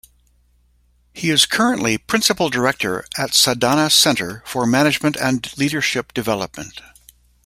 He 1.13 1.29
is 1.29 1.45
currently 1.45 1.99
Principal 1.99 2.49
Director 2.49 3.05
at 3.19 3.35
Sadhana 3.35 3.91
Center 3.91 4.41
for 4.47 4.65
Management 4.65 5.15
and 5.15 5.55
Leadership 5.59 6.11
Development. 6.11 6.81